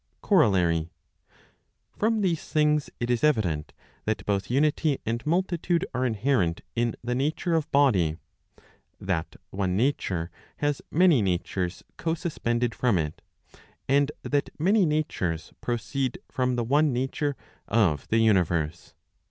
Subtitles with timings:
[0.23, 0.89] COROLLARY.
[1.95, 3.71] From these things it is evident
[4.05, 8.17] that both unity and multitude are inherent in the nature of body;
[8.99, 13.21] that one nature has many natures co suspended from it;
[13.87, 17.35] and that many natures proceed from the one nature
[17.67, 18.95] of the universe.